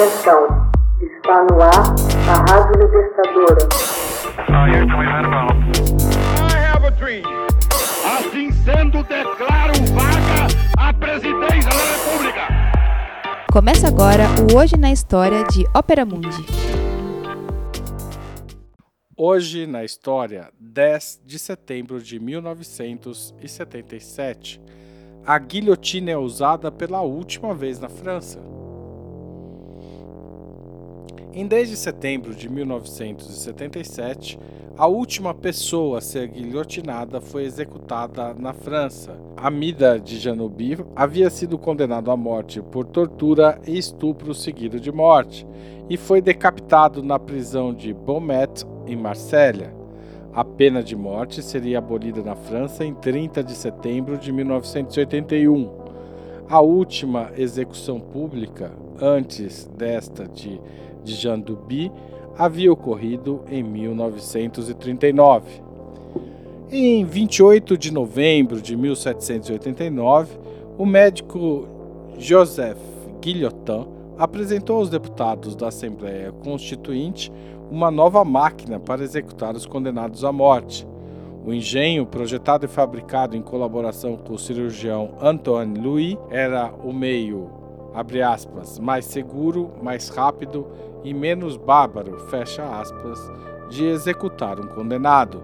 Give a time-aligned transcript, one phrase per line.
[0.00, 0.48] Atenção,
[0.98, 1.92] está no ar
[2.26, 3.68] a Rádio Libertadora.
[4.48, 4.72] I
[6.56, 7.22] have a dream.
[8.16, 10.46] Assim sendo, declaro vaga
[10.78, 12.48] a presidência da República.
[13.52, 16.46] Começa agora o Hoje na História de Ópera Mundi.
[19.14, 24.62] Hoje na história, 10 de setembro de 1977,
[25.26, 28.49] a guilhotina é usada pela última vez na França.
[31.32, 34.36] Em 10 de setembro de 1977,
[34.76, 39.16] a última pessoa a ser guilhotinada foi executada na França.
[39.36, 45.46] Amida de Janubi havia sido condenado à morte por tortura e estupro seguido de morte
[45.88, 49.72] e foi decapitado na prisão de Beaumet, em Marsella.
[50.32, 55.78] A pena de morte seria abolida na França em 30 de setembro de 1981.
[56.48, 60.60] A última execução pública, antes desta de,
[61.02, 61.90] de Jean Duby,
[62.36, 65.62] havia ocorrido em 1939.
[66.70, 70.38] Em 28 de novembro de 1789,
[70.78, 71.66] o médico
[72.18, 72.78] Joseph
[73.20, 77.32] Guillotin apresentou aos deputados da Assembleia Constituinte
[77.70, 80.86] uma nova máquina para executar os condenados à morte.
[81.44, 87.48] O engenho, projetado e fabricado em colaboração com o cirurgião Antoine Louis, era o meio,
[87.94, 90.66] abre aspas, mais seguro, mais rápido
[91.02, 93.18] e menos bárbaro, fecha aspas,
[93.70, 95.42] de executar um condenado.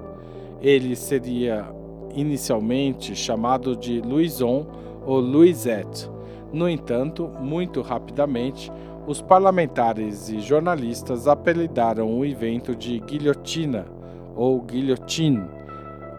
[0.61, 1.67] Ele seria
[2.15, 4.67] inicialmente chamado de Louison
[5.05, 6.11] ou Louisette.
[6.53, 8.73] No entanto, muito rapidamente,
[9.07, 13.87] os parlamentares e jornalistas apelidaram o evento de guilhotina
[14.35, 15.45] ou guillotine.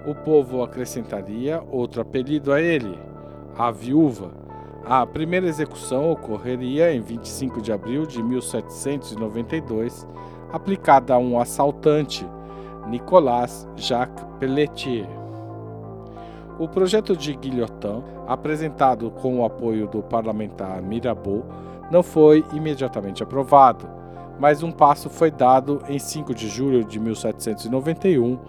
[0.07, 2.97] O povo acrescentaria outro apelido a ele,
[3.57, 4.46] a viúva.
[4.89, 10.07] A primeira execução ocorreria em 25 de abril de 1792,
[10.53, 12.25] aplicada a um assaltante,
[12.87, 15.05] Nicolas Jacques Pelletier.
[16.57, 21.43] O projeto de Guillotin, apresentado com o apoio do parlamentar Mirabeau,
[21.91, 23.89] não foi imediatamente aprovado,
[24.39, 28.39] mas um passo foi dado em 5 de julho de 1791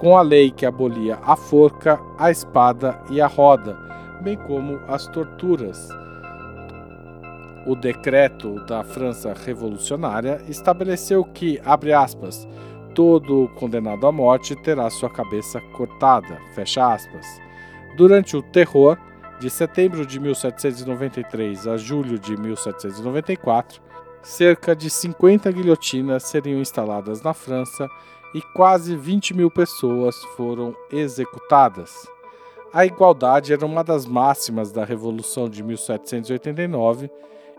[0.00, 5.06] com a lei que abolia a forca, a espada e a roda, bem como as
[5.06, 5.88] torturas.
[7.66, 12.46] O decreto da França Revolucionária estabeleceu que, abre aspas,
[12.94, 17.26] todo condenado à morte terá sua cabeça cortada, fecha aspas.
[17.96, 18.98] Durante o terror,
[19.40, 23.82] de setembro de 1793 a julho de 1794,
[24.22, 27.88] cerca de 50 guilhotinas seriam instaladas na França
[28.34, 32.13] e quase 20 mil pessoas foram executadas.
[32.74, 37.08] A igualdade era uma das máximas da Revolução de 1789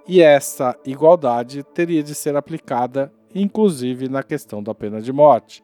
[0.06, 5.64] e essa igualdade teria de ser aplicada inclusive na questão da pena de morte.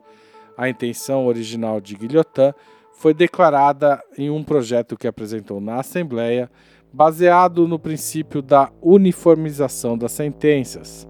[0.57, 2.53] A intenção original de Guillotin
[2.93, 6.49] foi declarada em um projeto que apresentou na Assembleia,
[6.93, 11.05] baseado no princípio da uniformização das sentenças.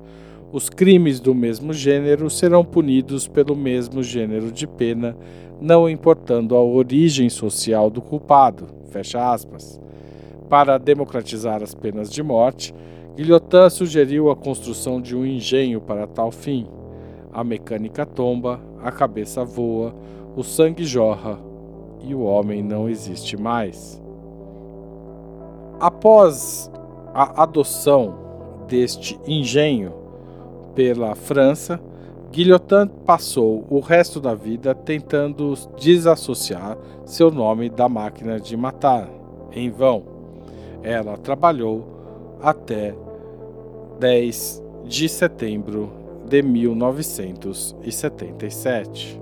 [0.54, 5.16] Os crimes do mesmo gênero serão punidos pelo mesmo gênero de pena,
[5.62, 8.68] não importando a origem social do culpado.
[8.90, 9.80] Fecha aspas.
[10.50, 12.76] Para democratizar as penas de morte,
[13.16, 16.68] Guillotin sugeriu a construção de um engenho para tal fim.
[17.32, 19.96] A mecânica tomba, a cabeça voa,
[20.36, 21.40] o sangue jorra
[22.02, 24.02] e o homem não existe mais.
[25.80, 26.70] Após
[27.14, 28.16] a adoção
[28.68, 30.01] deste engenho
[30.76, 31.80] pela França,
[32.32, 39.10] Guillotin passou o resto da vida tentando desassociar seu nome da máquina de matar,
[39.52, 40.04] em vão.
[40.82, 41.86] Ela trabalhou
[42.42, 42.96] até
[44.00, 45.92] 10 de setembro
[46.26, 49.20] de 1977.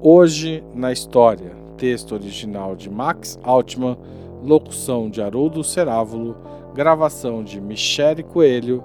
[0.00, 3.96] Hoje na história, texto original de Max Altman,
[4.42, 6.36] locução de Haroldo Cerávulo,
[6.74, 8.84] gravação de Michele Coelho,